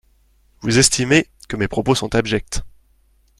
Vous 0.61 0.79
estimez, 0.79 1.27
que 1.47 1.55
mes 1.57 1.67
propos 1.67 1.93
sont 1.93 2.15
abjects. 2.15 2.63